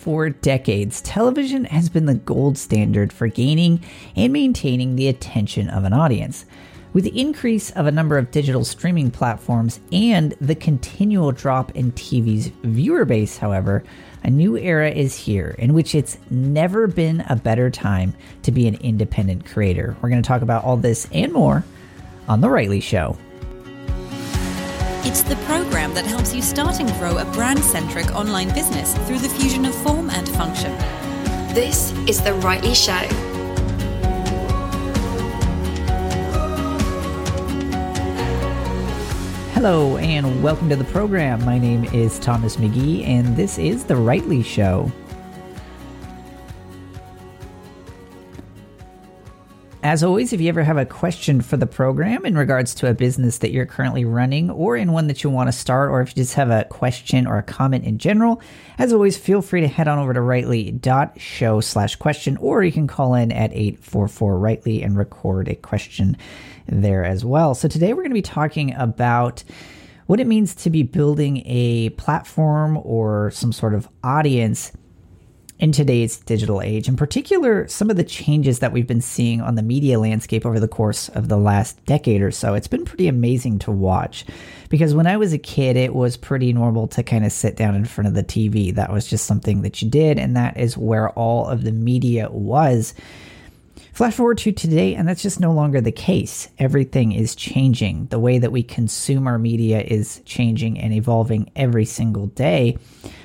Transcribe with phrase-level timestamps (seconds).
[0.00, 3.84] for decades, television has been the gold standard for gaining
[4.16, 6.46] and maintaining the attention of an audience.
[6.94, 11.92] With the increase of a number of digital streaming platforms and the continual drop in
[11.92, 13.84] TV's viewer base, however,
[14.24, 18.66] a new era is here in which it's never been a better time to be
[18.66, 19.96] an independent creator.
[20.00, 21.62] We're going to talk about all this and more
[22.26, 23.18] on The Rightly Show.
[25.02, 29.18] It's the program that helps you start and grow a brand centric online business through
[29.18, 30.76] the fusion of form and function.
[31.54, 32.92] This is The Rightly Show.
[39.54, 41.42] Hello, and welcome to the program.
[41.46, 44.92] My name is Thomas McGee, and this is The Rightly Show.
[49.82, 52.92] As always, if you ever have a question for the program in regards to a
[52.92, 56.10] business that you're currently running or in one that you want to start, or if
[56.10, 58.42] you just have a question or a comment in general,
[58.76, 62.86] as always, feel free to head on over to rightly.show slash question, or you can
[62.86, 66.14] call in at 844 rightly and record a question
[66.66, 67.54] there as well.
[67.54, 69.42] So today we're going to be talking about
[70.04, 74.72] what it means to be building a platform or some sort of audience
[75.60, 76.88] in today's digital age.
[76.88, 80.58] In particular, some of the changes that we've been seeing on the media landscape over
[80.58, 82.54] the course of the last decade or so.
[82.54, 84.24] It's been pretty amazing to watch
[84.70, 87.74] because when I was a kid, it was pretty normal to kind of sit down
[87.74, 88.74] in front of the TV.
[88.74, 92.30] That was just something that you did, and that is where all of the media
[92.30, 92.94] was.
[93.92, 96.48] Flash forward to today, and that's just no longer the case.
[96.58, 98.06] Everything is changing.
[98.06, 102.78] The way that we consume our media is changing and evolving every single day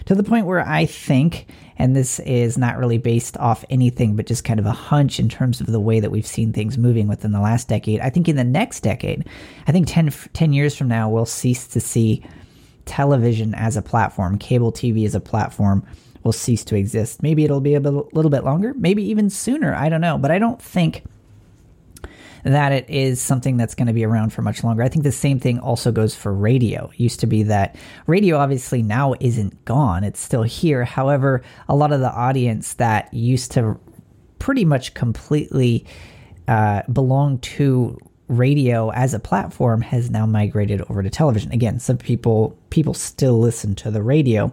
[0.06, 1.48] to the point where I think,
[1.78, 5.30] and this is not really based off anything but just kind of a hunch in
[5.30, 8.00] terms of the way that we've seen things moving within the last decade.
[8.00, 9.28] I think in the next decade,
[9.68, 12.24] I think 10, 10 years from now, we'll cease to see
[12.86, 15.86] television as a platform, cable TV as a platform
[16.24, 17.22] will cease to exist.
[17.22, 19.74] Maybe it'll be a little bit longer, maybe even sooner.
[19.76, 20.18] I don't know.
[20.18, 21.04] But I don't think
[22.54, 24.84] that it is something that's going to be around for much longer.
[24.84, 26.90] I think the same thing also goes for radio.
[26.94, 27.76] It used to be that
[28.08, 30.86] radio obviously now isn't gone, it's still here.
[30.86, 33.80] However, a lot of the audience that used to
[34.40, 35.86] pretty much completely
[36.48, 37.98] uh, belong to
[38.28, 41.52] radio as a platform has now migrated over to television.
[41.52, 44.52] Again, some people people still listen to the radio,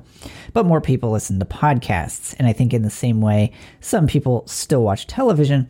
[0.52, 2.34] but more people listen to podcasts.
[2.38, 5.68] And I think in the same way, some people still watch television,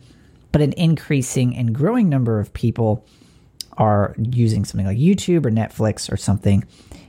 [0.53, 3.05] but an increasing and growing number of people
[3.73, 6.63] are using something like YouTube or Netflix or something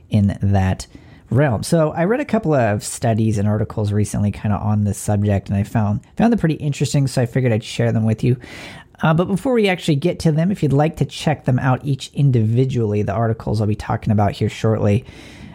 [0.09, 0.87] in that
[1.29, 1.63] realm.
[1.63, 5.49] So I read a couple of studies and articles recently kind of on this subject
[5.49, 8.37] and I found found them pretty interesting so I figured I'd share them with you.
[9.01, 11.85] Uh, but before we actually get to them, if you'd like to check them out
[11.85, 15.05] each individually, the articles I'll be talking about here shortly,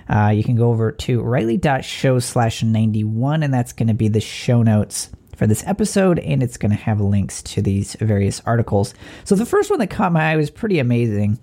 [0.08, 4.20] uh, you can go over to rightly.show slash 91, and that's going to be the
[4.20, 5.08] show notes
[5.40, 8.92] for this episode, and it's going to have links to these various articles.
[9.24, 11.40] So the first one that caught my eye was pretty amazing,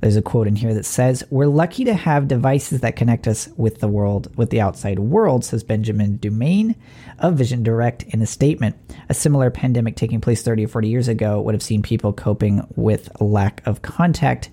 [0.00, 3.48] There's a quote in here that says, We're lucky to have devices that connect us
[3.56, 6.74] with the world, with the outside world, says Benjamin Dumaine
[7.20, 8.74] of Vision Direct in a statement.
[9.08, 12.66] A similar pandemic taking place 30 or 40 years ago would have seen people coping
[12.74, 14.50] with lack of contact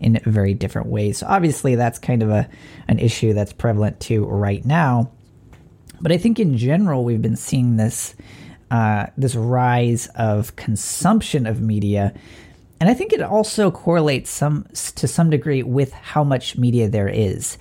[0.00, 1.18] in very different ways.
[1.18, 2.50] So obviously that's kind of a
[2.88, 5.12] an issue that's prevalent to right now.
[6.02, 8.14] But I think in general we've been seeing this
[8.70, 12.14] uh, this rise of consumption of media
[12.82, 14.66] and I think it also correlates some
[14.96, 17.56] to some degree with how much media there is.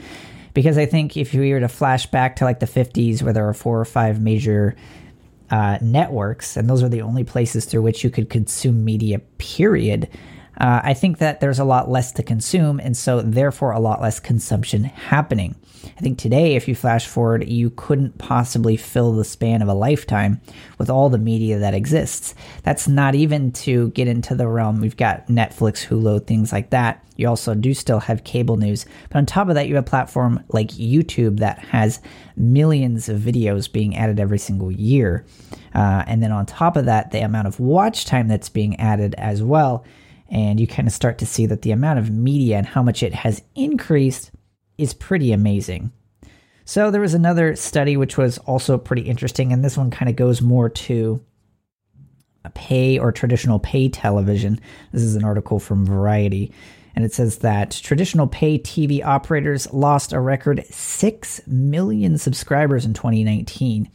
[0.55, 3.45] Because I think if we were to flash back to like the 50s where there
[3.45, 4.75] were four or five major
[5.51, 10.09] uh, networks, and those are the only places through which you could consume media, period.
[10.61, 13.99] Uh, I think that there's a lot less to consume, and so therefore a lot
[13.99, 15.55] less consumption happening.
[15.97, 19.73] I think today, if you flash forward, you couldn't possibly fill the span of a
[19.73, 20.39] lifetime
[20.77, 22.35] with all the media that exists.
[22.61, 24.81] That's not even to get into the realm.
[24.81, 27.03] We've got Netflix, Hulu, things like that.
[27.15, 28.85] You also do still have cable news.
[29.09, 32.01] But on top of that, you have a platform like YouTube that has
[32.35, 35.25] millions of videos being added every single year.
[35.73, 39.15] Uh, and then on top of that, the amount of watch time that's being added
[39.17, 39.83] as well.
[40.31, 43.03] And you kind of start to see that the amount of media and how much
[43.03, 44.31] it has increased
[44.77, 45.91] is pretty amazing.
[46.63, 50.15] So there was another study which was also pretty interesting, and this one kind of
[50.15, 51.21] goes more to
[52.45, 54.59] a pay or traditional pay television.
[54.93, 56.53] This is an article from Variety,
[56.95, 62.93] and it says that traditional pay TV operators lost a record 6 million subscribers in
[62.93, 63.89] 2019.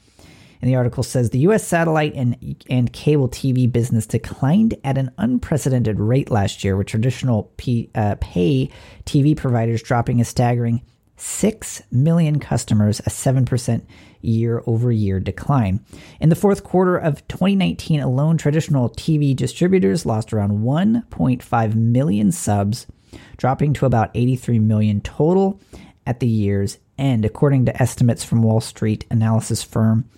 [0.66, 5.12] And the article says the US satellite and, and cable TV business declined at an
[5.16, 8.68] unprecedented rate last year, with traditional P, uh, pay
[9.04, 10.82] TV providers dropping a staggering
[11.18, 13.86] 6 million customers, a 7%
[14.22, 15.84] year over year decline.
[16.18, 22.88] In the fourth quarter of 2019 alone, traditional TV distributors lost around 1.5 million subs,
[23.36, 25.60] dropping to about 83 million total
[26.08, 30.10] at the year's end, according to estimates from Wall Street analysis firm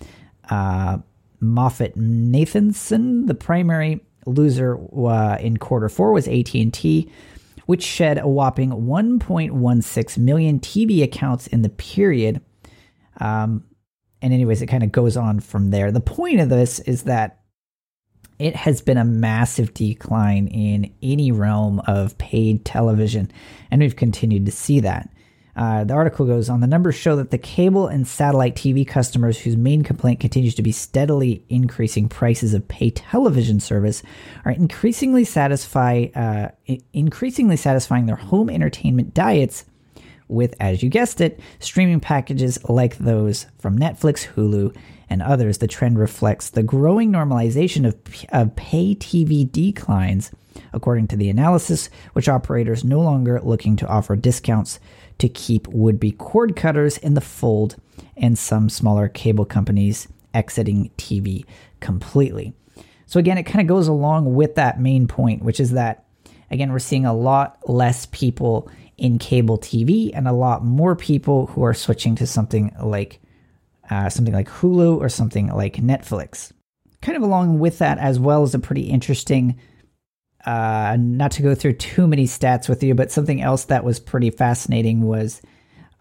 [0.49, 0.97] uh,
[1.41, 3.27] MoffettNathanson.
[3.27, 7.11] The primary loser uh, in quarter four was AT&T,
[7.65, 12.41] which shed a whopping 1.16 million TV accounts in the period.
[13.19, 13.63] Um,
[14.21, 15.91] and anyways, it kind of goes on from there.
[15.91, 17.39] The point of this is that
[18.37, 23.31] it has been a massive decline in any realm of paid television,
[23.69, 25.09] and we've continued to see that.
[25.59, 29.39] Uh, the article goes on the numbers show that the cable and satellite TV customers
[29.39, 34.01] whose main complaint continues to be steadily increasing prices of pay television service
[34.45, 36.47] are increasingly satisfy uh,
[36.93, 39.65] increasingly satisfying their home entertainment diets
[40.29, 44.73] with, as you guessed it, streaming packages like those from Netflix, Hulu,
[45.09, 45.57] and others.
[45.57, 47.97] The trend reflects the growing normalization of,
[48.29, 50.31] of pay TV declines,
[50.71, 54.79] according to the analysis, which operators no longer looking to offer discounts
[55.19, 57.75] to keep would be cord cutters in the fold
[58.17, 61.45] and some smaller cable companies exiting TV
[61.79, 62.53] completely.
[63.05, 66.05] So, again, it kind of goes along with that main point, which is that,
[66.51, 71.47] again, we're seeing a lot less people in cable TV and a lot more people
[71.47, 73.19] who are switching to something like
[73.89, 76.51] uh, something like Hulu or something like Netflix.
[77.01, 79.57] Kind of along with that, as well as a pretty interesting
[80.45, 83.99] uh, not to go through too many stats with you, but something else that was
[83.99, 85.41] pretty fascinating was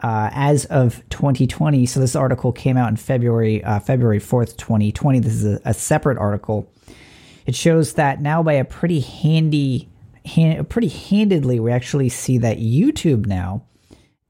[0.01, 1.87] uh, as of 2020.
[1.87, 5.21] So this article came out in February, uh, February 4th, 2020.
[5.21, 6.71] This is a, a, separate article.
[7.47, 9.89] It shows that now by a pretty handy,
[10.25, 13.65] hand, pretty handedly, we actually see that YouTube now,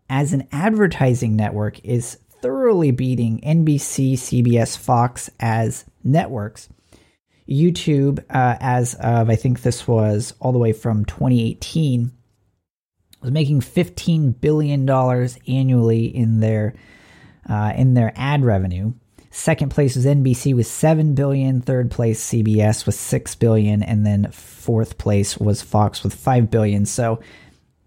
[0.09, 6.71] as an advertising network, is thoroughly beating NBC, CBS, Fox as networks
[7.49, 12.13] YouTube, uh, as of I think this was all the way from 2018,
[13.23, 16.75] was making 15 billion dollars annually in their
[17.49, 18.93] uh, in their ad revenue.
[19.31, 24.31] Second place was NBC with 7 billion, third place CBS with 6 billion, and then
[24.33, 26.87] fourth place was Fox with 5 billion.
[26.87, 27.21] So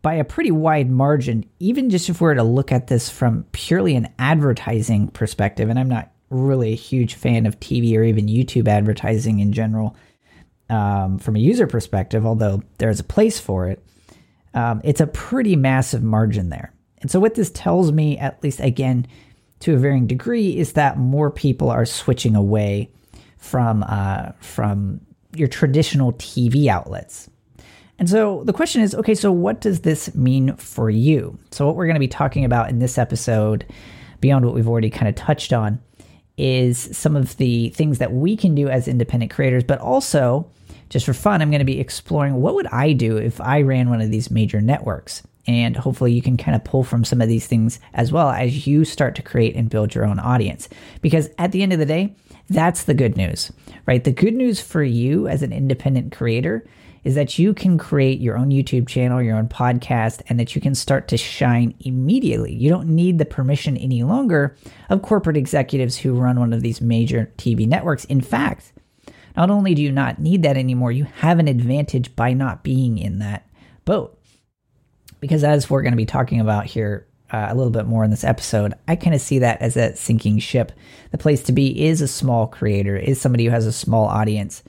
[0.02, 3.46] by a pretty wide margin, even just if we were to look at this from
[3.52, 8.28] purely an advertising perspective, and I'm not really a huge fan of TV or even
[8.28, 9.96] YouTube advertising in general
[10.70, 13.84] um, from a user perspective, although there's a place for it.
[14.54, 16.74] Um, it's a pretty massive margin there.
[17.02, 19.08] And so, what this tells me, at least again,
[19.62, 22.90] to a varying degree, is that more people are switching away
[23.38, 25.02] from uh, from
[25.36, 27.30] your traditional TV outlets.
[27.98, 31.38] And so the question is okay, so what does this mean for you?
[31.52, 33.66] So, what we're going to be talking about in this episode,
[34.20, 35.80] beyond what we've already kind of touched on,
[36.42, 40.50] is some of the things that we can do as independent creators, but also
[40.90, 43.90] just for fun, I'm going to be exploring what would I do if I ran
[43.90, 45.24] one of these major networks.
[45.48, 48.68] And hopefully you can kind of pull from some of these things as well as
[48.68, 50.68] you start to create and build your own audience.
[51.02, 52.16] Because at the end of the day,
[52.50, 53.52] that's the good news,
[53.86, 54.04] right?
[54.04, 56.66] The good news for you as an independent creator
[57.04, 60.62] is that you can create your own YouTube channel, your own podcast, and that you
[60.62, 62.54] can start to shine immediately.
[62.54, 64.56] You don't need the permission any longer
[64.90, 68.06] of corporate executives who run one of these major TV networks.
[68.06, 68.74] In fact,
[69.36, 72.98] not only do you not need that anymore, you have an advantage by not being
[72.98, 73.48] in that
[73.86, 74.18] boat.
[75.20, 78.12] Because as we're going to be talking about here uh, a little bit more in
[78.12, 80.72] this episode, I kind of see that as a sinking ship.
[81.12, 84.64] The place to be is a small creator, is somebody who has a small audience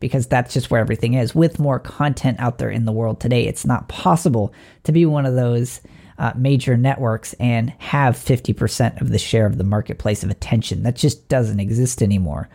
[0.00, 1.34] because that's just where everything is.
[1.34, 4.52] With more content out there in the world today, it's not possible
[4.84, 5.80] to be one of those
[6.18, 10.82] uh, major networks and have 50% of the share of the marketplace of attention.
[10.82, 12.48] That just doesn't exist anymore.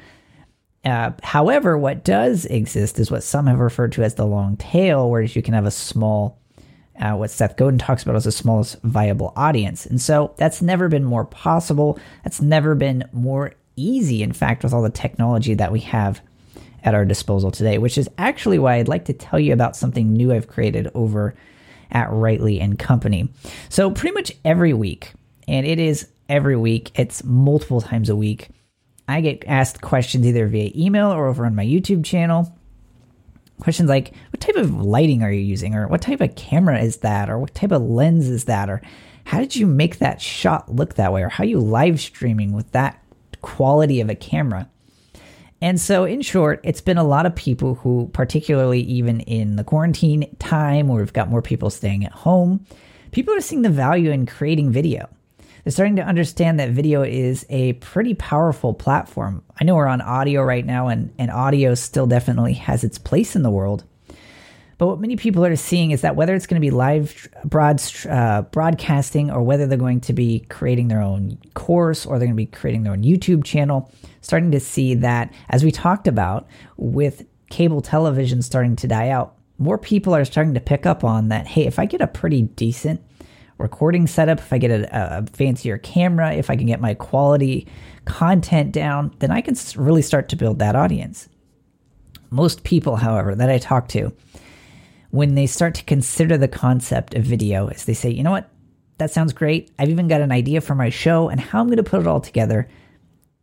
[0.84, 5.10] Uh, however, what does exist is what some have referred to as the long tail,
[5.10, 6.40] whereas you can have a small,
[7.00, 9.88] uh, what Seth Godin talks about as the smallest viable audience.
[9.88, 11.98] And so that's never been more possible.
[12.24, 16.22] That's never been more easy, in fact, with all the technology that we have
[16.86, 20.13] at our disposal today, which is actually why I'd like to tell you about something
[20.13, 21.36] new I've created over
[21.92, 23.30] at Rightly and Company.
[23.70, 25.12] So, pretty much every week,
[25.48, 28.50] and it is every week, it's multiple times a week,
[29.08, 32.56] I get asked questions either via email or over on my YouTube channel.
[33.62, 35.75] Questions like, what type of lighting are you using?
[35.75, 37.30] Or what type of camera is that?
[37.30, 38.70] Or what type of lens is that?
[38.70, 38.82] Or
[39.24, 41.22] how did you make that shot look that way?
[41.24, 43.01] Or how are you live streaming with that
[43.42, 44.70] quality of a camera?
[45.62, 49.64] And so, in short, it's been a lot of people who, particularly even in the
[49.64, 52.66] quarantine time where we've got more people staying at home,
[53.12, 55.10] people are seeing the value in creating video.
[55.64, 59.44] They're starting to understand that video is a pretty powerful platform.
[59.60, 63.36] I know we're on audio right now, and, and audio still definitely has its place
[63.36, 63.84] in the world.
[64.77, 67.82] But what many people are seeing is that whether it's going to be live broad,
[68.10, 72.36] uh, broadcasting or whether they're going to be creating their own course or they're going
[72.36, 73.89] to be creating their own YouTube channel,
[74.22, 79.38] starting to see that, as we talked about, with cable television starting to die out,
[79.58, 81.48] more people are starting to pick up on that.
[81.48, 83.01] Hey, if I get a pretty decent
[83.58, 87.65] recording setup, if I get a, a fancier camera, if I can get my quality
[88.03, 91.29] content down, then I can really start to build that audience.
[92.29, 94.12] Most people, however, that I talk to,
[95.16, 98.50] when they start to consider the concept of video is they say, you know what,
[98.98, 99.72] that sounds great.
[99.80, 102.08] I've even got an idea for my show and how I'm going to put it
[102.08, 102.68] all together,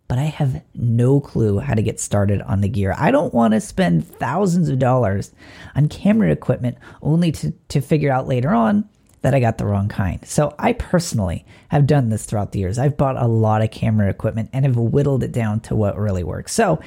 [0.08, 2.94] but I have no clue how to get started on the gear.
[2.96, 5.32] I don't want to spend thousands of dollars
[5.74, 8.88] on camera equipment only to, to figure out later on
[9.22, 10.24] that I got the wrong kind.
[10.26, 12.78] So I personally have done this throughout the years.
[12.78, 16.24] I've bought a lot of camera equipment and have whittled it down to what really
[16.24, 16.52] works.
[16.52, 16.80] So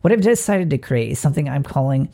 [0.00, 2.08] what I've decided to create is something I'm calling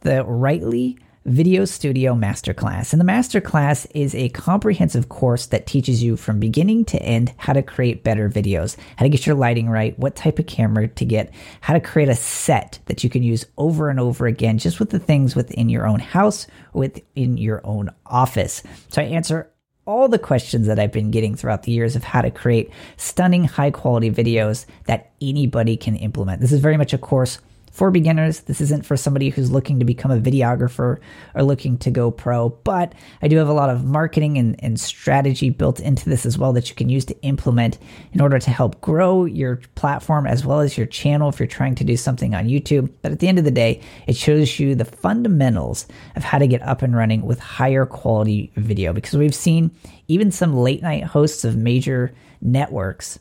[0.00, 2.92] the Rightly Video Studio Masterclass.
[2.92, 7.52] And the Masterclass is a comprehensive course that teaches you from beginning to end how
[7.52, 11.04] to create better videos, how to get your lighting right, what type of camera to
[11.04, 14.80] get, how to create a set that you can use over and over again, just
[14.80, 18.62] with the things within your own house, within your own office.
[18.88, 19.48] So I answer
[19.86, 23.44] all the questions that I've been getting throughout the years of how to create stunning,
[23.44, 26.40] high quality videos that anybody can implement.
[26.40, 27.38] This is very much a course
[27.72, 28.40] for beginners.
[28.40, 30.98] This isn't for somebody who's looking to become a videographer
[31.34, 34.78] or looking to go pro, but I do have a lot of marketing and, and
[34.78, 37.78] strategy built into this as well that you can use to implement
[38.12, 41.74] in order to help grow your platform as well as your channel if you're trying
[41.74, 42.92] to do something on YouTube.
[43.00, 46.46] But at the end of the day, it shows you the fundamentals of how to
[46.46, 49.70] get up and running with higher quality video because we've seen
[50.08, 52.12] even some late night hosts of major
[52.42, 53.18] networks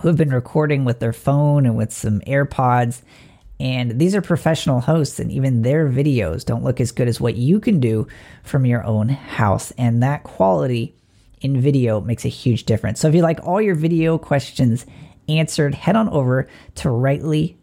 [0.00, 3.02] who have been recording with their phone and with some AirPods
[3.64, 7.36] and these are professional hosts, and even their videos don't look as good as what
[7.36, 8.06] you can do
[8.42, 9.70] from your own house.
[9.78, 10.94] And that quality
[11.40, 13.00] in video makes a huge difference.
[13.00, 14.84] So if you like all your video questions
[15.30, 17.56] answered, head on over to Rightly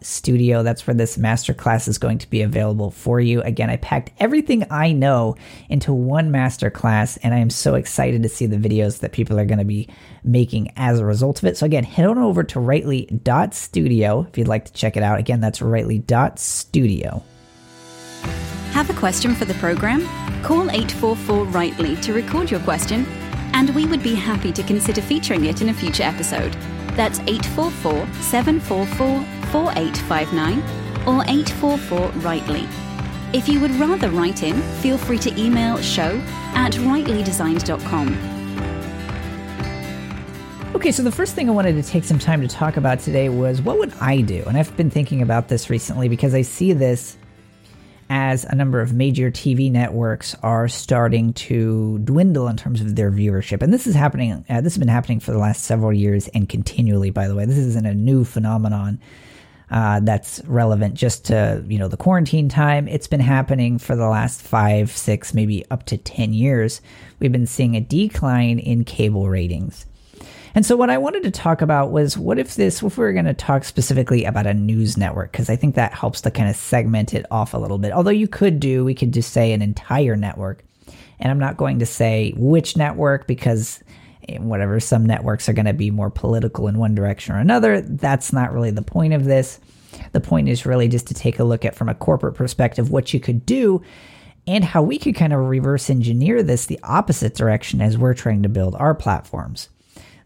[0.00, 0.62] studio.
[0.62, 3.42] That's where this masterclass is going to be available for you.
[3.42, 5.36] Again, I packed everything I know
[5.68, 9.44] into one masterclass, and I am so excited to see the videos that people are
[9.44, 9.88] going to be
[10.24, 11.56] making as a result of it.
[11.56, 15.18] So again, head on over to rightly.studio if you'd like to check it out.
[15.18, 17.22] Again, that's rightly.studio.
[18.72, 20.02] Have a question for the program?
[20.42, 23.06] Call 844 Rightly to record your question,
[23.54, 26.54] and we would be happy to consider featuring it in a future episode.
[26.96, 29.22] That's 844 744
[29.52, 30.58] 4859
[31.06, 32.66] or 844 Rightly.
[33.32, 36.20] If you would rather write in, feel free to email show
[36.54, 38.36] at rightlydesigns.com.
[40.74, 43.28] Okay, so the first thing I wanted to take some time to talk about today
[43.28, 44.44] was what would I do?
[44.46, 47.16] And I've been thinking about this recently because I see this
[48.08, 53.10] as a number of major TV networks are starting to dwindle in terms of their
[53.10, 53.62] viewership.
[53.62, 56.48] And this is happening, uh, this has been happening for the last several years and
[56.48, 57.44] continually, by the way.
[57.44, 59.00] This isn't a new phenomenon.
[59.68, 62.86] Uh, that's relevant just to you know the quarantine time.
[62.86, 66.80] It's been happening for the last five, six, maybe up to ten years.
[67.18, 69.84] We've been seeing a decline in cable ratings.
[70.56, 73.12] And so, what I wanted to talk about was what if this, if we were
[73.12, 76.48] going to talk specifically about a news network, because I think that helps to kind
[76.48, 77.92] of segment it off a little bit.
[77.92, 80.64] Although you could do, we could just say an entire network.
[81.20, 83.82] And I'm not going to say which network because
[84.30, 87.82] eh, whatever, some networks are going to be more political in one direction or another.
[87.82, 89.60] That's not really the point of this.
[90.12, 93.12] The point is really just to take a look at from a corporate perspective what
[93.12, 93.82] you could do
[94.46, 98.42] and how we could kind of reverse engineer this the opposite direction as we're trying
[98.42, 99.68] to build our platforms.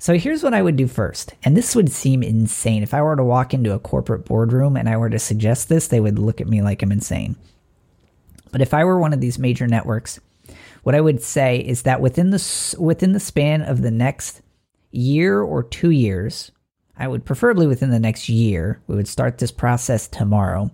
[0.01, 1.35] So here's what I would do first.
[1.45, 2.83] And this would seem insane.
[2.83, 5.89] If I were to walk into a corporate boardroom and I were to suggest this,
[5.89, 7.37] they would look at me like I'm insane.
[8.51, 10.19] But if I were one of these major networks,
[10.85, 14.41] what I would say is that within the within the span of the next
[14.91, 16.51] year or 2 years,
[16.97, 20.71] I would preferably within the next year, we would start this process tomorrow.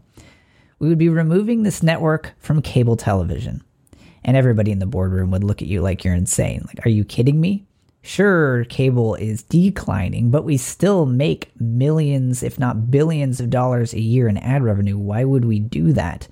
[0.78, 3.64] We would be removing this network from cable television.
[4.22, 6.62] And everybody in the boardroom would look at you like you're insane.
[6.68, 7.65] Like, are you kidding me?
[8.06, 14.00] Sure, cable is declining, but we still make millions, if not billions of dollars a
[14.00, 14.96] year in ad revenue.
[14.96, 16.28] Why would we do that?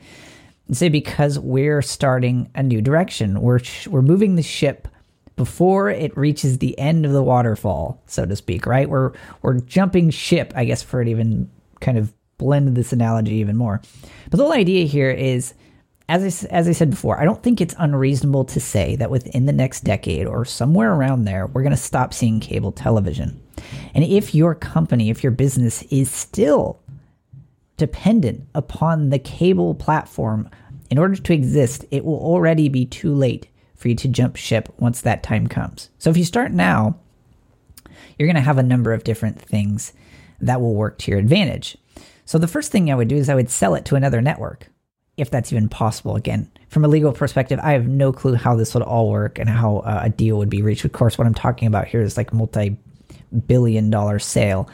[0.70, 3.40] Say because we're starting a new direction.
[3.40, 4.86] We're we're moving the ship
[5.34, 8.88] before it reaches the end of the waterfall, so to speak, right?
[8.88, 9.10] We're
[9.42, 11.50] we're jumping ship, I guess for it even
[11.80, 13.82] kind of blend this analogy even more.
[14.30, 15.54] But the whole idea here is
[16.08, 19.46] as I, as I said before, I don't think it's unreasonable to say that within
[19.46, 23.40] the next decade or somewhere around there, we're going to stop seeing cable television.
[23.94, 26.78] And if your company, if your business is still
[27.76, 30.50] dependent upon the cable platform
[30.90, 34.68] in order to exist, it will already be too late for you to jump ship
[34.78, 35.90] once that time comes.
[35.98, 36.98] So if you start now,
[38.18, 39.92] you're going to have a number of different things
[40.40, 41.78] that will work to your advantage.
[42.26, 44.68] So the first thing I would do is I would sell it to another network
[45.16, 46.16] if that's even possible.
[46.16, 49.48] Again, from a legal perspective, I have no clue how this would all work and
[49.48, 50.84] how uh, a deal would be reached.
[50.84, 54.68] Of course, what I'm talking about here is like a multi-billion dollar sale.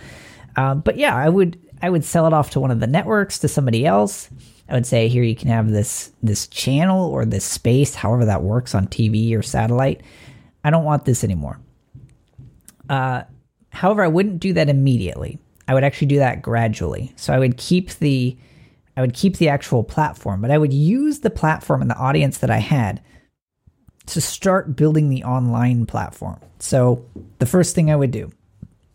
[0.56, 3.38] Uh, but yeah, I would I would sell it off to one of the networks
[3.40, 4.28] to somebody else.
[4.68, 8.42] I would say here you can have this this channel or this space, however that
[8.42, 10.00] works on TV or satellite.
[10.64, 11.58] I don't want this anymore.
[12.88, 13.22] Uh,
[13.70, 15.38] however, I wouldn't do that immediately.
[15.68, 17.12] I would actually do that gradually.
[17.16, 18.36] So I would keep the
[19.00, 22.36] I would keep the actual platform, but I would use the platform and the audience
[22.38, 23.02] that I had
[24.08, 26.38] to start building the online platform.
[26.58, 27.06] So
[27.38, 28.30] the first thing I would do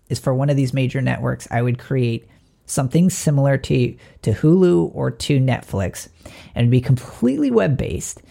[0.08, 2.30] is for one of these major networks, I would create
[2.68, 6.08] something similar to to Hulu or to Netflix
[6.54, 8.22] and be completely web-based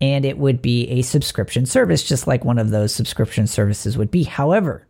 [0.00, 4.10] and it would be a subscription service just like one of those subscription services would
[4.10, 4.24] be.
[4.24, 4.86] However,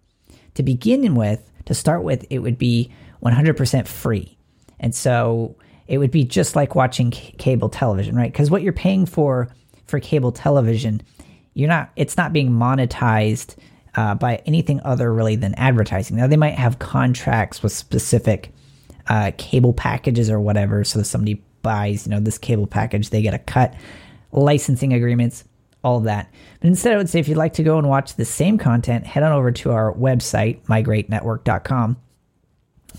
[0.55, 4.37] to begin with, to start with, it would be 100% free.
[4.81, 5.57] And so
[5.89, 8.31] it would be just like watching c- cable television, right?
[8.31, 9.49] Because what you're paying for
[9.87, 11.03] for cable television,
[11.55, 11.91] you're not.
[11.97, 13.57] It's not being monetized
[13.97, 16.17] uh, by anything other really than advertising.
[16.17, 18.53] Now they might have contracts with specific
[19.09, 23.23] uh, cable packages or whatever, so if somebody buys, you know, this cable package, they
[23.23, 23.75] get a cut.
[24.31, 25.45] Licensing agreements,
[25.83, 26.31] all of that.
[26.61, 29.07] But instead, I would say if you'd like to go and watch the same content,
[29.07, 31.97] head on over to our website, mygreatnetwork.com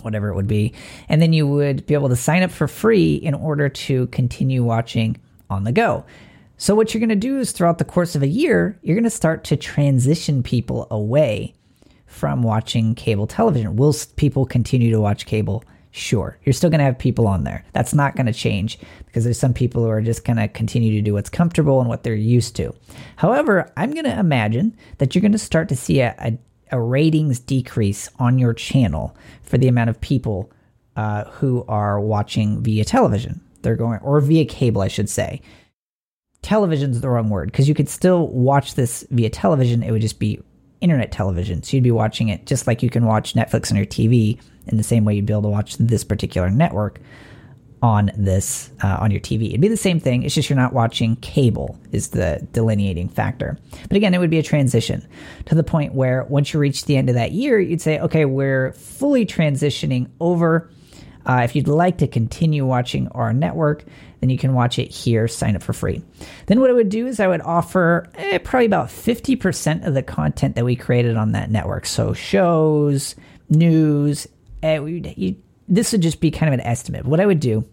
[0.04, 0.74] whatever it would be.
[1.08, 4.64] And then you would be able to sign up for free in order to continue
[4.64, 5.18] watching
[5.50, 6.06] on the go.
[6.58, 9.04] So, what you're going to do is throughout the course of a year, you're going
[9.06, 11.56] to start to transition people away
[12.06, 13.78] from watching cable television.
[13.78, 15.64] Will people continue to watch cable?
[15.92, 16.38] Sure.
[16.44, 17.66] You're still going to have people on there.
[17.74, 20.92] That's not going to change because there's some people who are just going to continue
[20.94, 22.76] to do what's comfortable and what they're used to.
[23.16, 26.38] However, I'm going to imagine that you're going to start to see a, a
[26.72, 30.52] a ratings decrease on your channel for the amount of people
[30.96, 33.42] uh, who are watching via television.
[33.62, 35.42] They're going, or via cable, I should say.
[36.42, 39.84] Television's the wrong word because you could still watch this via television.
[39.84, 40.42] It would just be
[40.82, 41.64] internet television.
[41.64, 44.78] So you'd be watching it just like you can watch Netflix on your TV in
[44.78, 47.00] the same way you'd be able to watch this particular network
[47.82, 49.50] on this uh, on your TV.
[49.50, 50.24] It'd be the same thing.
[50.24, 53.58] It's just you're not watching cable is the delineating factor.
[53.88, 55.08] But again, it would be a transition
[55.46, 58.26] to the point where once you reach the end of that year, you'd say, okay,
[58.26, 60.70] we're fully transitioning over.
[61.26, 63.84] Uh, if you'd like to continue watching our network,
[64.20, 65.28] then you can watch it here.
[65.28, 66.02] Sign up for free.
[66.48, 70.04] Then what I would do is I would offer eh, probably about 50% of the
[70.04, 71.86] content that we created on that network.
[71.86, 73.16] So shows,
[73.50, 74.28] news.
[74.64, 75.36] Eh, you,
[75.70, 77.06] this would just be kind of an estimate.
[77.06, 77.64] What I would do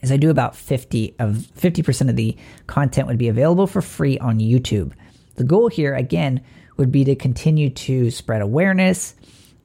[0.00, 4.18] is I do about 50 of 50% of the content would be available for free
[4.18, 4.92] on YouTube.
[5.34, 6.42] The goal here again
[6.78, 9.14] would be to continue to spread awareness.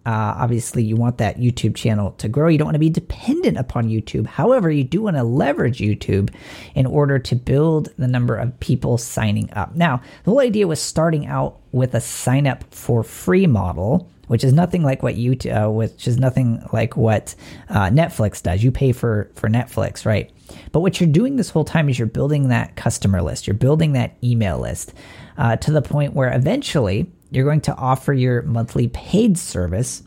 [0.05, 2.47] Uh, obviously, you want that YouTube channel to grow.
[2.47, 4.25] You don't want to be dependent upon YouTube.
[4.25, 6.33] However, you do want to leverage YouTube
[6.73, 9.75] in order to build the number of people signing up.
[9.75, 14.45] Now, the whole idea was starting out with a sign up for free model which
[14.45, 17.35] is nothing like what you uh, which is nothing like what
[17.67, 18.63] uh, Netflix does.
[18.63, 20.31] You pay for for Netflix, right?
[20.71, 23.91] But what you're doing this whole time is you're building that customer list, you're building
[23.91, 24.93] that email list
[25.37, 30.03] uh, to the point where eventually you're going to offer your monthly paid service.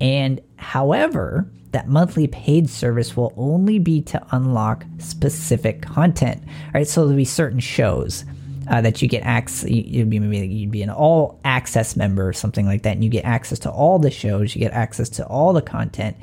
[0.00, 6.42] And however, that monthly paid service will only be to unlock specific content.
[6.74, 8.24] Right, so there'll be certain shows
[8.68, 9.68] uh, that you get access.
[9.70, 13.24] You'd be you'd be an all access member or something like that, and you get
[13.24, 14.54] access to all the shows.
[14.54, 16.16] You get access to all the content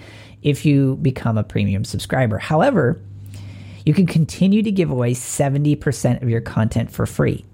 [0.43, 2.37] if you become a premium subscriber.
[2.37, 3.01] However,
[3.85, 7.45] you can continue to give away 70% of your content for free.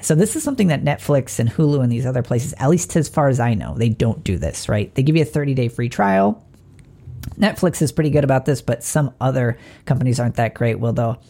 [0.00, 3.08] So this is something that Netflix and Hulu and these other places, at least as
[3.08, 4.94] far as I know, they don't do this, right?
[4.94, 6.44] They give you a 30-day free trial.
[7.36, 10.76] Netflix is pretty good about this, but some other companies aren't that great.
[10.76, 11.20] Well, they'll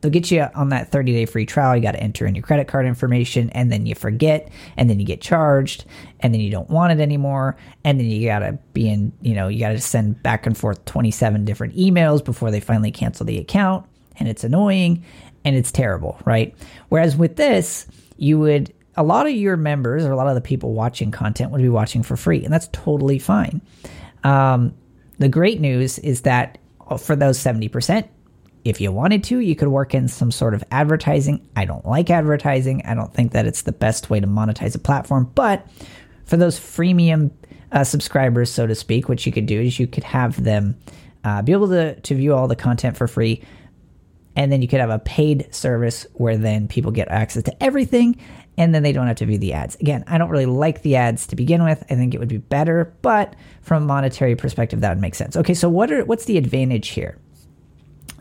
[0.00, 1.74] they'll get you on that 30 day free trial.
[1.74, 5.00] You got to enter in your credit card information, and then you forget, and then
[5.00, 5.86] you get charged,
[6.20, 9.34] and then you don't want it anymore, and then you got to be in, you
[9.34, 13.24] know, you got to send back and forth 27 different emails before they finally cancel
[13.24, 13.86] the account,
[14.18, 15.02] and it's annoying
[15.46, 16.54] and it's terrible, right?
[16.88, 20.40] Whereas with this, you would a lot of your members or a lot of the
[20.40, 23.60] people watching content would be watching for free, and that's totally fine.
[24.22, 24.74] Um,
[25.18, 26.58] the great news is that
[26.98, 28.08] for those 70%,
[28.64, 31.46] if you wanted to, you could work in some sort of advertising.
[31.54, 32.82] I don't like advertising.
[32.84, 35.30] I don't think that it's the best way to monetize a platform.
[35.34, 35.66] But
[36.24, 37.30] for those freemium
[37.72, 40.78] uh, subscribers, so to speak, what you could do is you could have them
[41.24, 43.42] uh, be able to, to view all the content for free
[44.36, 48.16] and then you could have a paid service where then people get access to everything
[48.56, 49.74] and then they don't have to view the ads.
[49.76, 51.84] Again, I don't really like the ads to begin with.
[51.90, 55.36] I think it would be better, but from a monetary perspective, that would make sense.
[55.36, 57.18] Okay, so what are what's the advantage here?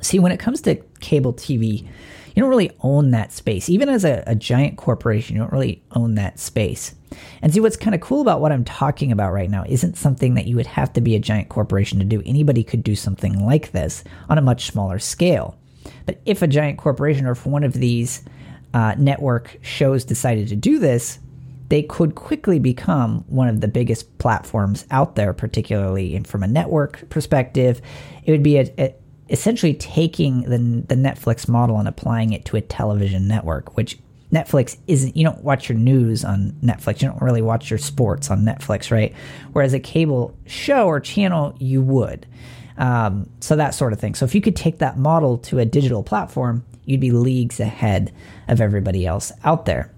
[0.02, 1.88] See, when it comes to cable TV,
[2.36, 3.70] you don't really own that space.
[3.70, 6.96] Even as a, a giant corporation, you don't really own that space.
[7.42, 10.34] And see, what's kind of cool about what I'm talking about right now isn't something
[10.34, 12.24] that you would have to be a giant corporation to do.
[12.26, 15.58] Anybody could do something like this on a much smaller scale.
[16.06, 18.24] But if a giant corporation or if one of these
[18.74, 21.20] uh, network shows decided to do this,
[21.70, 26.48] they could quickly become one of the biggest platforms out there, particularly in, from a
[26.48, 27.82] network perspective.
[28.26, 28.96] It would be a, a,
[29.30, 33.98] essentially taking the, the Netflix model and applying it to a television network, which
[34.32, 37.02] Netflix isn't, you don't watch your news on Netflix.
[37.02, 39.14] You don't really watch your sports on Netflix, right?
[39.54, 42.26] Whereas a cable show or channel, you would.
[42.78, 44.16] Um, so that sort of thing.
[44.16, 48.14] So if you could take that model to a digital platform, you'd be leagues ahead
[48.48, 49.92] of everybody else out there.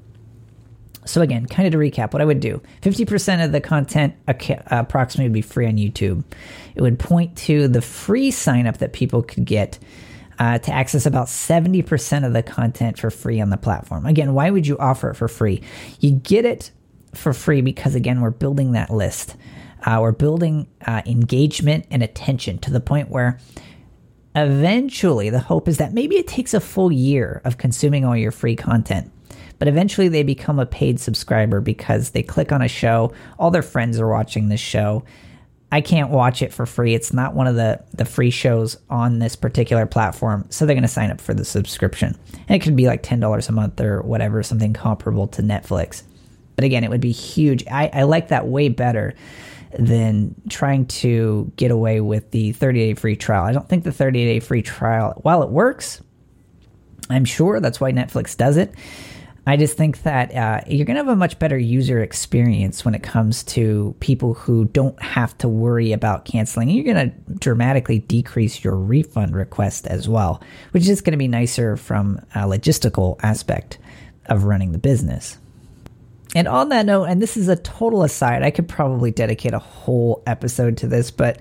[1.06, 4.16] So again, kind of to recap, what I would do: fifty percent of the content
[4.28, 6.24] approximately would be free on YouTube.
[6.74, 9.78] It would point to the free sign up that people could get
[10.40, 14.06] uh, to access about 70% of the content for free on the platform.
[14.06, 15.62] Again, why would you offer it for free?
[16.00, 16.72] You get it
[17.14, 19.36] for free because, again, we're building that list.
[19.86, 23.40] Uh, we're building uh, engagement and attention to the point where
[24.36, 28.32] eventually the hope is that maybe it takes a full year of consuming all your
[28.32, 29.12] free content.
[29.60, 33.62] But eventually they become a paid subscriber because they click on a show, all their
[33.62, 35.06] friends are watching this show.
[35.72, 36.94] I can't watch it for free.
[36.94, 40.46] It's not one of the, the free shows on this particular platform.
[40.50, 42.18] So they're going to sign up for the subscription.
[42.48, 46.04] And it could be like $10 a month or whatever, something comparable to Netflix.
[46.56, 47.66] But again, it would be huge.
[47.68, 49.16] I, I like that way better
[49.80, 53.44] than trying to get away with the 30 day free trial.
[53.44, 56.02] I don't think the 30 day free trial, while it works,
[57.10, 58.74] I'm sure that's why Netflix does it.
[59.48, 62.96] I just think that uh, you're going to have a much better user experience when
[62.96, 66.70] it comes to people who don't have to worry about canceling.
[66.70, 71.28] You're going to dramatically decrease your refund request as well, which is going to be
[71.28, 73.78] nicer from a logistical aspect
[74.26, 75.38] of running the business.
[76.36, 79.60] And on that note, and this is a total aside, I could probably dedicate a
[79.60, 81.40] whole episode to this, but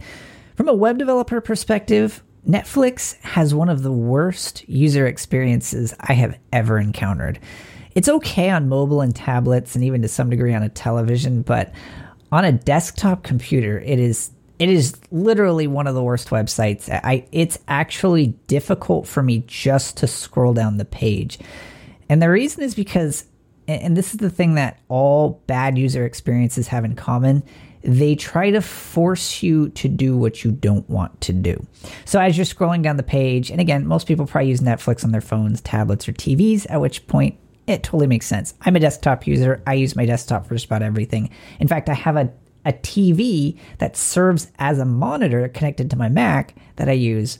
[0.54, 6.38] from a web developer perspective, Netflix has one of the worst user experiences I have
[6.52, 7.40] ever encountered.
[7.96, 11.72] It's okay on mobile and tablets and even to some degree on a television, but
[12.30, 14.30] on a desktop computer, it is
[14.61, 16.88] it is literally one of the worst websites.
[16.88, 21.38] I it's actually difficult for me just to scroll down the page.
[22.09, 23.24] And the reason is because
[23.66, 27.42] and this is the thing that all bad user experiences have in common
[27.85, 31.66] they try to force you to do what you don't want to do.
[32.07, 35.12] So as you're scrolling down the page, and again, most people probably use Netflix on
[35.12, 38.55] their phones, tablets, or TVs, at which point it totally makes sense.
[38.62, 39.62] I'm a desktop user.
[39.66, 41.31] I use my desktop for just about everything.
[41.61, 42.33] In fact, I have a,
[42.64, 47.38] a TV that serves as a monitor connected to my Mac that I use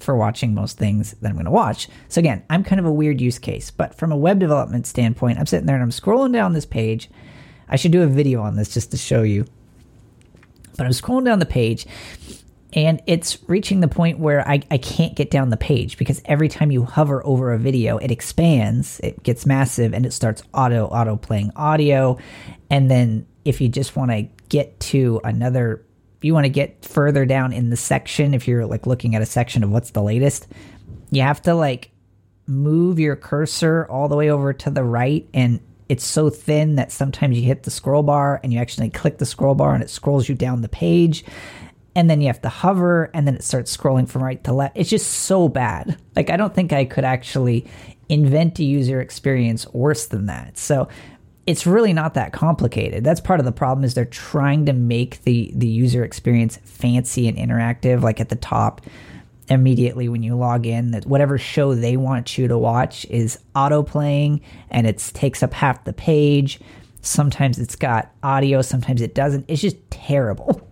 [0.00, 1.88] for watching most things that I'm going to watch.
[2.08, 5.38] So again, I'm kind of a weird use case, but from a web development standpoint,
[5.38, 7.10] I'm sitting there and I'm scrolling down this page.
[7.68, 9.46] I should do a video on this just to show you.
[10.76, 11.86] But I'm scrolling down the page
[12.72, 16.48] and it's reaching the point where I, I can't get down the page because every
[16.48, 20.86] time you hover over a video, it expands, it gets massive, and it starts auto
[20.86, 22.18] auto playing audio.
[22.70, 25.84] And then if you just want to get to another
[26.24, 29.26] you want to get further down in the section, if you're like looking at a
[29.26, 30.48] section of what's the latest,
[31.10, 31.90] you have to like
[32.46, 36.92] move your cursor all the way over to the right and it's so thin that
[36.92, 39.90] sometimes you hit the scroll bar and you actually click the scroll bar and it
[39.90, 41.24] scrolls you down the page
[41.96, 44.76] and then you have to hover and then it starts scrolling from right to left.
[44.76, 46.00] It's just so bad.
[46.14, 47.66] Like I don't think I could actually
[48.08, 50.56] invent a user experience worse than that.
[50.58, 50.88] So
[51.46, 53.02] it's really not that complicated.
[53.02, 57.28] That's part of the problem is they're trying to make the the user experience fancy
[57.28, 58.82] and interactive like at the top
[59.48, 63.82] immediately when you log in that whatever show they want you to watch is auto
[63.82, 66.60] playing and it takes up half the page.
[67.02, 69.44] Sometimes it's got audio, sometimes it doesn't.
[69.48, 70.66] It's just terrible.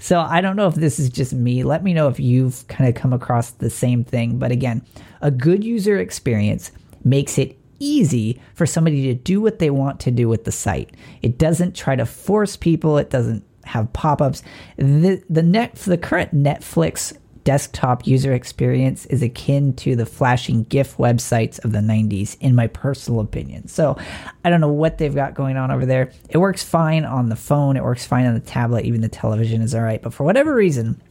[0.00, 1.62] So I don't know if this is just me.
[1.62, 4.36] Let me know if you've kind of come across the same thing.
[4.36, 4.84] But again,
[5.20, 6.72] a good user experience
[7.04, 10.94] makes it easy for somebody to do what they want to do with the site.
[11.20, 14.42] It doesn't try to force people, it doesn't have pop-ups.
[14.76, 20.96] The the net the current Netflix desktop user experience is akin to the flashing GIF
[20.96, 23.66] websites of the 90s, in my personal opinion.
[23.66, 23.96] So
[24.44, 26.12] I don't know what they've got going on over there.
[26.28, 29.60] It works fine on the phone, it works fine on the tablet, even the television
[29.60, 30.00] is all right.
[30.00, 31.02] But for whatever reason,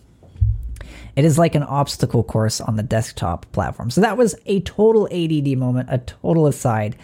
[1.15, 3.89] it is like an obstacle course on the desktop platform.
[3.89, 6.95] So that was a total ADD moment, a total aside.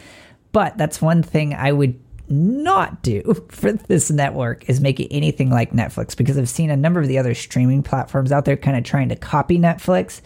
[0.52, 5.50] But that's one thing I would not do for this network is make it anything
[5.50, 8.78] like Netflix because I've seen a number of the other streaming platforms out there kind
[8.78, 10.22] of trying to copy Netflix.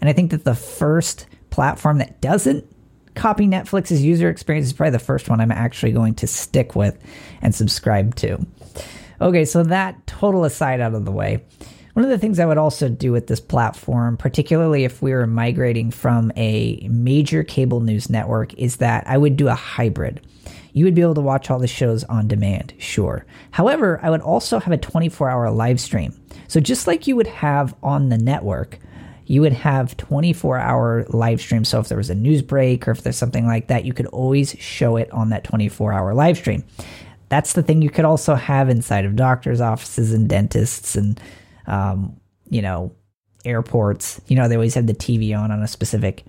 [0.00, 2.66] And I think that the first platform that doesn't
[3.14, 6.98] copy Netflix's user experience is probably the first one I'm actually going to stick with
[7.40, 8.38] and subscribe to.
[9.20, 11.42] Okay, so that total aside out of the way.
[11.96, 15.26] One of the things I would also do with this platform, particularly if we were
[15.26, 20.20] migrating from a major cable news network, is that I would do a hybrid.
[20.74, 23.24] You would be able to watch all the shows on demand, sure.
[23.50, 26.12] However, I would also have a 24 hour live stream.
[26.48, 28.78] So just like you would have on the network,
[29.24, 31.64] you would have 24 hour live stream.
[31.64, 34.08] So if there was a news break or if there's something like that, you could
[34.08, 36.62] always show it on that 24 hour live stream.
[37.30, 41.18] That's the thing you could also have inside of doctors' offices and dentists and,
[41.66, 42.94] um, you know,
[43.44, 44.20] airports.
[44.26, 46.24] You know, they always had the TV on on a specific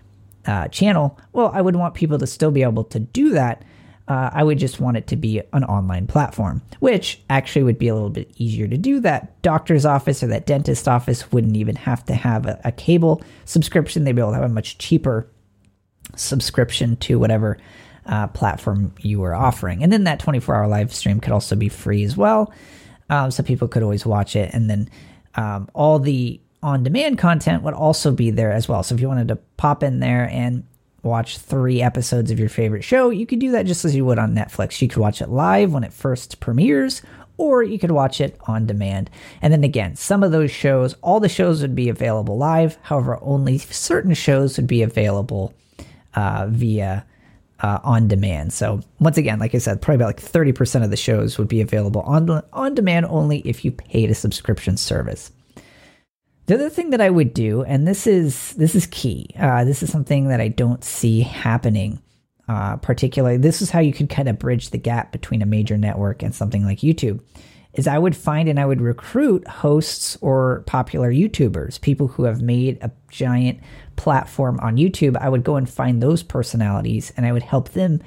[0.45, 1.19] uh, channel.
[1.34, 3.63] Well, I would want people to still be able to do that
[4.08, 7.89] uh, I would just want it to be an online platform, which actually would be
[7.89, 9.02] a little bit easier to do.
[9.02, 13.21] That doctor's office or that dentist office wouldn't even have to have a, a cable
[13.43, 14.04] subscription.
[14.06, 15.30] They'd be able to have a much cheaper
[16.15, 17.58] subscription to whatever
[18.06, 19.84] uh, platform you were offering.
[19.84, 22.54] And then that 24 hour live stream could also be free as well.
[23.10, 24.54] Um, so people could always watch it.
[24.54, 24.89] And then
[25.38, 28.84] um, all the on demand content would also be there as well.
[28.84, 30.65] So if you wanted to pop in there and
[31.04, 34.19] watch three episodes of your favorite show, you could do that just as you would
[34.19, 34.82] on Netflix.
[34.82, 37.04] You could watch it live when it first premieres,
[37.38, 39.12] or you could watch it on demand.
[39.41, 42.78] And then again, some of those shows, all the shows would be available live.
[42.82, 45.54] However, only certain shows would be available
[46.15, 47.06] uh, via
[47.62, 48.54] uh, on demand.
[48.54, 51.62] So once again, like I said, probably about like 30% of the shows would be
[51.62, 55.32] available on, on demand only if you paid a subscription service.
[56.48, 59.30] The other thing that I would do, and this is this is key.
[59.38, 62.02] Uh, this is something that I don't see happening.
[62.48, 65.78] Uh, particularly, this is how you could kind of bridge the gap between a major
[65.78, 67.20] network and something like YouTube.
[67.78, 72.42] Is I would find and I would recruit hosts or popular YouTubers, people who have
[72.42, 73.60] made a giant
[73.96, 75.16] platform on YouTube.
[75.16, 78.02] I would go and find those personalities and I would help them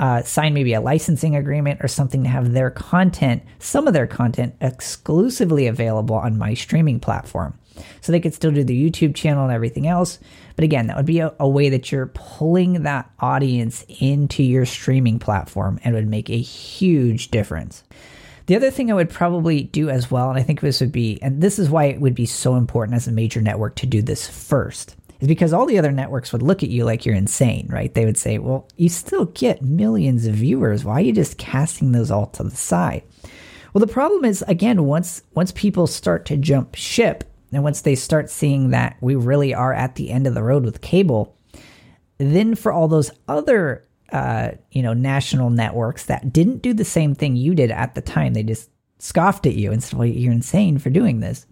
[0.00, 4.06] uh, sign maybe a licensing agreement or something to have their content, some of their
[4.06, 7.52] content, exclusively available on my streaming platform.
[8.00, 10.18] So they could still do the YouTube channel and everything else.
[10.56, 14.64] But again, that would be a, a way that you're pulling that audience into your
[14.64, 17.82] streaming platform and would make a huge difference.
[18.50, 21.22] The other thing I would probably do as well, and I think this would be,
[21.22, 24.02] and this is why it would be so important as a major network to do
[24.02, 27.68] this first, is because all the other networks would look at you like you're insane,
[27.70, 27.94] right?
[27.94, 30.84] They would say, well, you still get millions of viewers.
[30.84, 33.04] Why are you just casting those all to the side?
[33.72, 37.94] Well, the problem is, again, once once people start to jump ship, and once they
[37.94, 41.36] start seeing that we really are at the end of the road with cable,
[42.18, 47.14] then for all those other uh, you know national networks that didn't do the same
[47.14, 50.32] thing you did at the time, they just scoffed at you and said, "Well, you're
[50.32, 51.46] insane for doing this."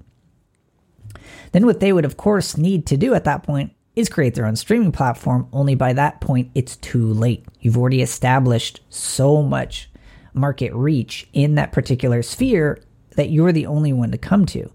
[1.53, 4.47] Then what they would of course need to do at that point is create their
[4.47, 5.49] own streaming platform.
[5.53, 7.45] Only by that point, it's too late.
[7.61, 9.91] You've already established so much
[10.35, 12.81] market reach in that particular sphere
[13.17, 14.71] that you're the only one to come to.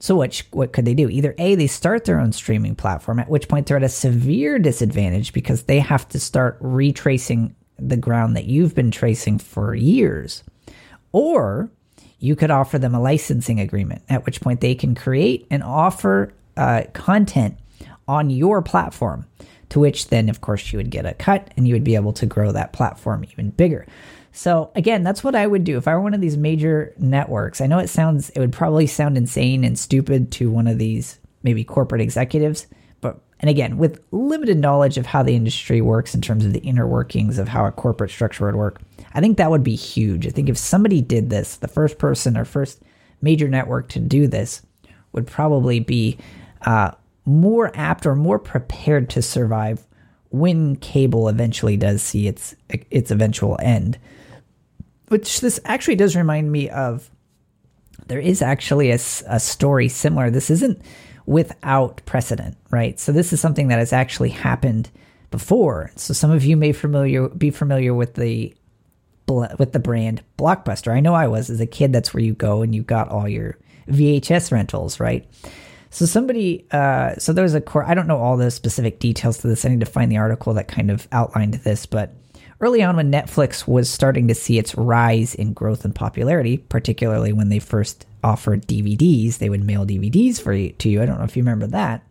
[0.00, 1.08] So what what could they do?
[1.08, 4.58] Either A, they start their own streaming platform, at which point they're at a severe
[4.58, 10.42] disadvantage because they have to start retracing the ground that you've been tracing for years.
[11.12, 11.70] Or
[12.18, 16.32] you could offer them a licensing agreement, at which point they can create and offer
[16.56, 17.58] uh, content
[18.08, 19.26] on your platform,
[19.70, 22.12] to which then, of course, you would get a cut and you would be able
[22.14, 23.86] to grow that platform even bigger.
[24.32, 27.60] So, again, that's what I would do if I were one of these major networks.
[27.60, 31.18] I know it sounds, it would probably sound insane and stupid to one of these
[31.42, 32.66] maybe corporate executives,
[33.00, 36.60] but, and again, with limited knowledge of how the industry works in terms of the
[36.60, 38.80] inner workings of how a corporate structure would work,
[39.14, 40.26] I think that would be huge.
[40.26, 42.82] I think if somebody did this, the first person or first
[43.22, 44.62] major network to do this
[45.12, 46.18] would probably be
[46.66, 46.92] uh,
[47.24, 49.86] more apt or more prepared to survive
[50.30, 52.54] when cable eventually does see its
[52.90, 53.98] its eventual end.
[55.08, 57.10] Which this actually does remind me of.
[58.06, 60.30] There is actually a, a story similar.
[60.30, 60.82] This isn't
[61.26, 62.98] without precedent, right?
[62.98, 64.90] So this is something that has actually happened
[65.30, 65.92] before.
[65.94, 68.54] So some of you may familiar be familiar with the
[69.28, 70.92] with the brand Blockbuster.
[70.92, 71.92] I know I was as a kid.
[71.92, 75.28] That's where you go and you got all your VHS rentals, right?
[75.90, 77.84] So somebody, uh, so there was a core.
[77.84, 79.64] I don't know all the specific details to this.
[79.64, 81.84] I need to find the article that kind of outlined this.
[81.84, 82.14] But
[82.60, 87.32] early on, when Netflix was starting to see its rise in growth and popularity, particularly
[87.32, 91.02] when they first offered DVDs, they would mail DVDs for you to you.
[91.02, 92.06] I don't know if you remember that.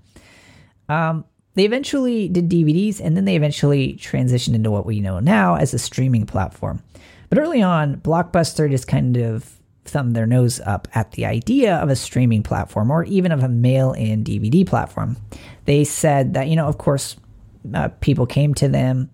[0.89, 5.55] Um, they eventually did DVDs, and then they eventually transitioned into what we know now
[5.55, 6.81] as a streaming platform.
[7.29, 9.58] But early on, Blockbuster just kind of
[9.89, 13.49] thumb their nose up at the idea of a streaming platform or even of a
[13.49, 15.17] mail in DVD platform.
[15.65, 17.15] They said that, you know, of course,
[17.73, 19.09] uh, people came to them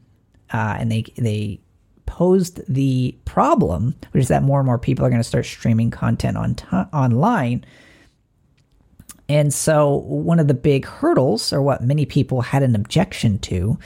[0.54, 1.60] uh, and they, they
[2.06, 5.92] posed the problem, which is that more and more people are going to start streaming
[5.92, 7.66] content on t- online.
[9.28, 13.80] And so, one of the big hurdles, or what many people had an objection to,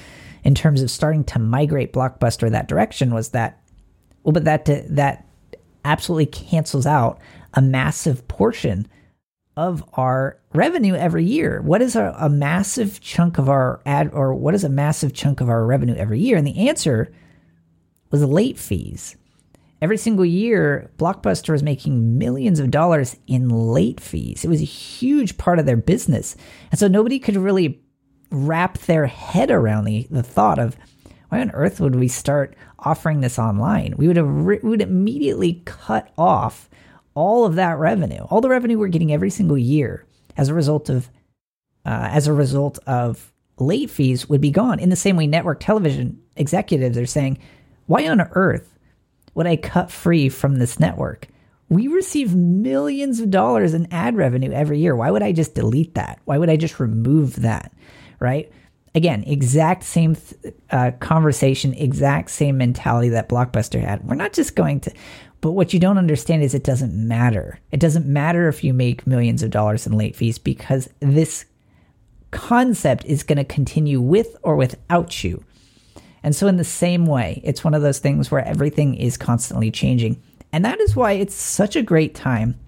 [0.44, 3.62] in terms of starting to migrate Blockbuster that direction, was that,
[4.24, 5.26] well, but that that
[5.86, 7.20] absolutely cancels out
[7.54, 8.88] a massive portion
[9.58, 11.62] of our revenue every year.
[11.62, 15.42] What is a, a, massive chunk of our ad, or what is a massive chunk
[15.42, 16.38] of our revenue every year?
[16.38, 17.12] And the answer
[18.10, 19.18] was late fees.
[19.82, 24.44] Every single year, Blockbuster was making millions of dollars in late fees.
[24.44, 26.36] It was a huge part of their business.
[26.72, 27.82] And so nobody could really
[28.32, 30.78] wrap their head around the, the thought of
[31.30, 33.94] why on earth would we start offering this online?
[33.98, 36.70] We would have re- would immediately cut off
[37.14, 40.06] all of that revenue, all the revenue we're getting every single year
[40.38, 41.10] as a result of
[41.86, 44.80] uh, as a result of late fees would be gone.
[44.80, 47.38] In the same way, network television executives are saying,
[47.86, 48.78] "Why on earth
[49.36, 51.28] would I cut free from this network?"
[51.70, 54.96] We receive millions of dollars in ad revenue every year.
[54.96, 56.20] Why would I just delete that?
[56.26, 57.72] Why would I just remove that?
[58.20, 58.52] Right?
[59.00, 60.18] Again, exact same
[60.72, 64.06] uh, conversation, exact same mentality that Blockbuster had.
[64.06, 64.94] We're not just going to,
[65.40, 67.62] but what you don't understand is it doesn't matter.
[67.72, 71.46] It doesn't matter if you make millions of dollars in late fees because this
[72.32, 75.46] concept is going to continue with or without you.
[76.22, 79.72] And so, in the same way, it's one of those things where everything is constantly
[79.72, 80.22] changing.
[80.52, 82.60] And that is why it's such a great time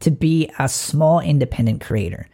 [0.00, 2.26] to be a small independent creator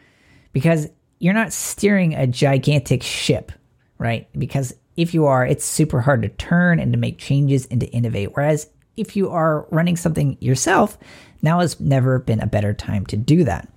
[0.53, 0.89] because
[1.21, 3.53] you're not steering a gigantic ship,
[3.99, 4.29] right?
[4.37, 7.87] Because if you are, it's super hard to turn and to make changes and to
[7.89, 8.35] innovate.
[8.35, 10.99] Whereas if you are running something yourself,
[11.43, 13.69] now has never been a better time to do that.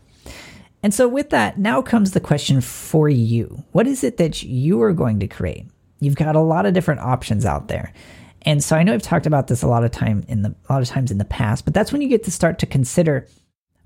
[0.82, 4.82] And so, with that, now comes the question for you What is it that you
[4.82, 5.67] are going to create?
[5.99, 7.93] You've got a lot of different options out there.
[8.41, 10.73] And so I know I've talked about this a lot of time in the a
[10.73, 13.27] lot of times in the past, but that's when you get to start to consider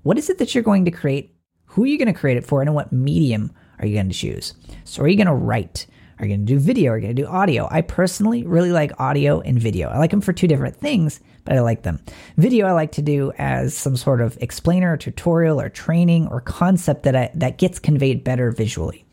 [0.02, 1.37] what is it that you're going to create
[1.78, 4.12] who are you going to create it for and what medium are you going to
[4.12, 4.52] choose?
[4.82, 5.86] So, are you going to write?
[6.18, 6.90] Are you going to do video?
[6.90, 7.68] Are you going to do audio?
[7.70, 9.88] I personally really like audio and video.
[9.88, 12.00] I like them for two different things, but I like them.
[12.36, 16.40] Video I like to do as some sort of explainer, or tutorial, or training, or
[16.40, 19.04] concept that I, that gets conveyed better visually.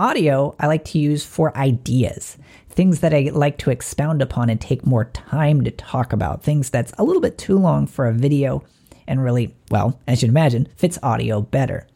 [0.00, 2.36] Audio I like to use for ideas,
[2.68, 6.68] things that I like to expound upon and take more time to talk about, things
[6.68, 8.64] that's a little bit too long for a video
[9.06, 11.86] and really, well, as you'd imagine, fits audio better.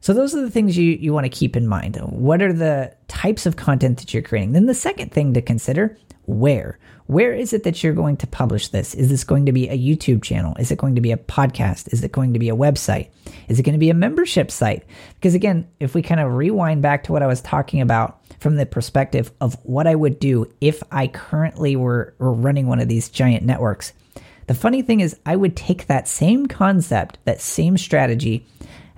[0.00, 1.96] So those are the things you, you want to keep in mind.
[1.96, 4.52] What are the types of content that you're creating?
[4.52, 6.78] Then the second thing to consider, where?
[7.06, 8.94] Where is it that you're going to publish this?
[8.94, 10.54] Is this going to be a YouTube channel?
[10.58, 11.90] Is it going to be a podcast?
[11.92, 13.08] Is it going to be a website?
[13.48, 14.84] Is it going to be a membership site?
[15.14, 18.56] Because again, if we kind of rewind back to what I was talking about from
[18.56, 22.88] the perspective of what I would do if I currently were, were running one of
[22.88, 23.94] these giant networks,
[24.46, 28.46] the funny thing is, I would take that same concept, that same strategy,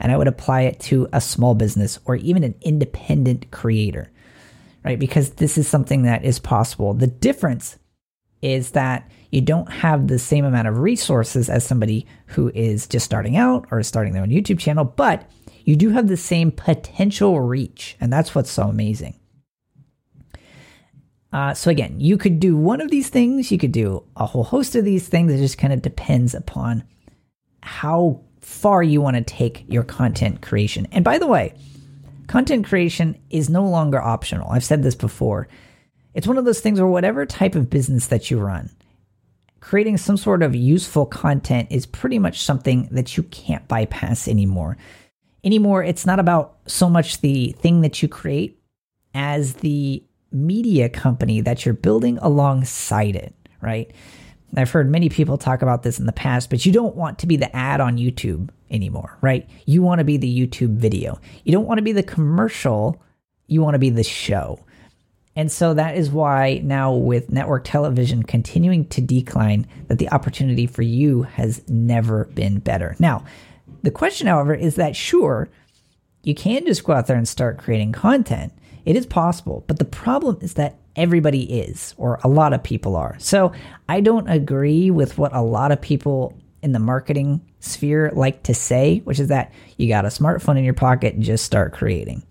[0.00, 4.10] and I would apply it to a small business or even an independent creator,
[4.84, 4.98] right?
[4.98, 6.94] Because this is something that is possible.
[6.94, 7.78] The difference
[8.42, 13.04] is that you don't have the same amount of resources as somebody who is just
[13.04, 15.30] starting out or is starting their own YouTube channel, but
[15.64, 17.96] you do have the same potential reach.
[18.00, 19.16] And that's what's so amazing.
[21.32, 24.42] Uh, so, again, you could do one of these things, you could do a whole
[24.42, 25.32] host of these things.
[25.32, 26.82] It just kind of depends upon
[27.62, 30.86] how far you want to take your content creation.
[30.92, 31.54] And by the way,
[32.26, 34.50] content creation is no longer optional.
[34.50, 35.48] I've said this before.
[36.14, 38.70] It's one of those things where whatever type of business that you run,
[39.60, 44.76] creating some sort of useful content is pretty much something that you can't bypass anymore.
[45.44, 48.60] Anymore, it's not about so much the thing that you create
[49.14, 53.90] as the media company that you're building alongside it, right?
[54.56, 57.26] I've heard many people talk about this in the past, but you don't want to
[57.26, 59.48] be the ad on YouTube anymore, right?
[59.66, 61.20] You want to be the YouTube video.
[61.44, 63.02] You don't want to be the commercial,
[63.46, 64.64] you want to be the show.
[65.36, 70.66] And so that is why now with network television continuing to decline that the opportunity
[70.66, 72.96] for you has never been better.
[72.98, 73.24] Now,
[73.82, 75.48] the question however is that sure,
[76.22, 78.52] you can just go out there and start creating content.
[78.84, 82.94] It is possible, but the problem is that everybody is, or a lot of people
[82.94, 83.16] are.
[83.18, 83.52] So
[83.88, 88.54] I don't agree with what a lot of people in the marketing sphere like to
[88.54, 92.22] say, which is that you got a smartphone in your pocket, just start creating.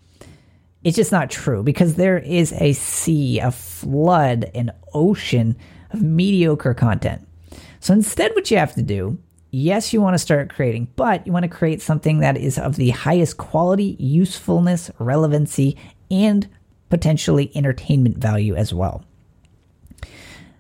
[0.83, 5.57] It's just not true because there is a sea, a flood, an ocean
[5.89, 7.27] of mediocre content.
[7.79, 9.17] So instead, what you have to do
[9.51, 12.75] yes, you want to start creating, but you want to create something that is of
[12.75, 15.75] the highest quality, usefulness, relevancy,
[16.11, 16.47] and
[16.89, 19.03] potentially entertainment value as well.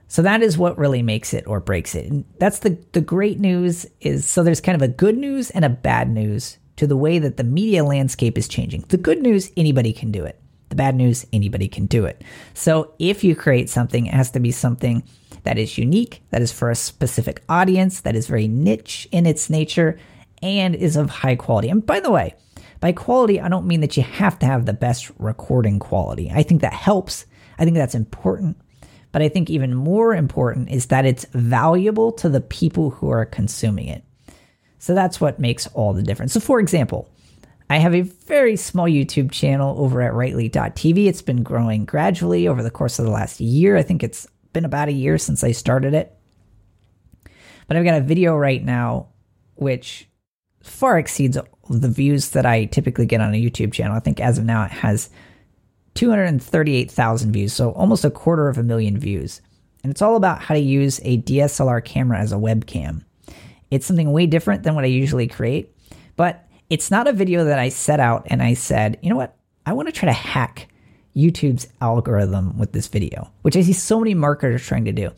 [0.07, 2.09] So that is what really makes it or breaks it.
[2.09, 5.63] And that's the the great news is so there's kind of a good news and
[5.63, 8.85] a bad news to the way that the media landscape is changing.
[8.89, 10.41] The good news anybody can do it.
[10.69, 12.23] The bad news anybody can do it.
[12.55, 15.03] So if you create something it has to be something
[15.43, 19.49] that is unique, that is for a specific audience, that is very niche in its
[19.49, 19.99] nature
[20.41, 21.69] and is of high quality.
[21.69, 22.33] And by the way,
[22.79, 26.31] by quality, I don't mean that you have to have the best recording quality.
[26.33, 27.25] I think that helps.
[27.57, 28.57] I think that's important.
[29.11, 33.25] But I think even more important is that it's valuable to the people who are
[33.25, 34.03] consuming it.
[34.77, 36.33] So that's what makes all the difference.
[36.33, 37.09] So, for example,
[37.69, 41.07] I have a very small YouTube channel over at rightly.tv.
[41.07, 43.77] It's been growing gradually over the course of the last year.
[43.77, 46.15] I think it's been about a year since I started it.
[47.67, 49.09] But I've got a video right now
[49.55, 50.07] which
[50.63, 51.37] far exceeds
[51.69, 53.95] the views that I typically get on a YouTube channel.
[53.95, 55.09] I think as of now it has
[55.95, 59.41] 238,000 views, so almost a quarter of a million views.
[59.83, 63.03] And it's all about how to use a DSLR camera as a webcam.
[63.71, 65.75] It's something way different than what I usually create,
[66.15, 69.35] but it's not a video that I set out and I said, you know what?
[69.65, 70.67] I want to try to hack
[71.15, 75.11] YouTube's algorithm with this video, which I see so many marketers trying to do.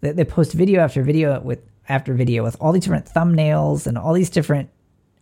[0.00, 4.12] They, post video after video with after video with all these different thumbnails and all
[4.12, 4.70] these different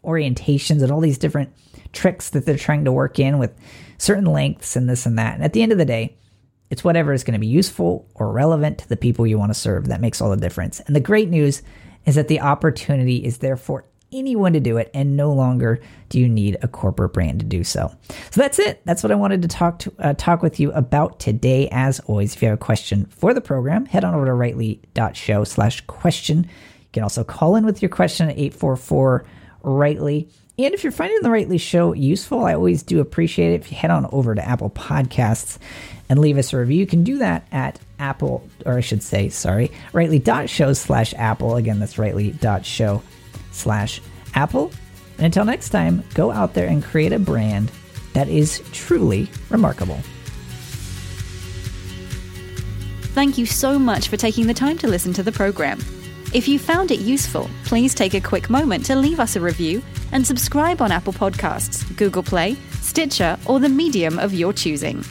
[0.04, 1.52] orientations and all these different
[1.92, 3.54] tricks that they're trying to work in with
[3.98, 5.34] certain lengths and this and that.
[5.34, 6.16] And at the end of the day,
[6.70, 9.58] it's whatever is going to be useful or relevant to the people you want to
[9.58, 10.80] serve that makes all the difference.
[10.80, 11.62] And the great news
[12.04, 13.84] is that the opportunity is there for
[14.14, 17.64] anyone to do it, and no longer do you need a corporate brand to do
[17.64, 17.92] so.
[18.30, 18.80] So that's it.
[18.84, 21.68] That's what I wanted to talk to uh, talk with you about today.
[21.72, 25.44] As always, if you have a question for the program, head on over to rightly.show
[25.44, 26.44] slash question.
[26.44, 29.24] You can also call in with your question at 844
[29.64, 30.28] rightly.
[30.56, 33.76] And if you're finding the Rightly Show useful, I always do appreciate it if you
[33.76, 35.58] head on over to Apple Podcasts
[36.08, 36.78] and leave us a review.
[36.78, 41.56] You can do that at Apple, or I should say, sorry, rightly.show slash Apple.
[41.56, 43.02] Again, that's rightly.show
[43.50, 44.00] slash
[44.34, 44.70] Apple.
[45.16, 47.72] And until next time, go out there and create a brand
[48.12, 49.98] that is truly remarkable.
[53.14, 55.78] Thank you so much for taking the time to listen to the program.
[56.34, 59.80] If you found it useful, please take a quick moment to leave us a review
[60.10, 65.04] and subscribe on Apple Podcasts, Google Play, Stitcher, or the medium of your choosing.